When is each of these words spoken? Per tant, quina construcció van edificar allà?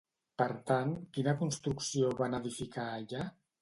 Per 0.41 0.47
tant, 0.71 0.95
quina 1.19 1.37
construcció 1.43 2.13
van 2.25 2.43
edificar 2.43 2.93
allà? 3.01 3.33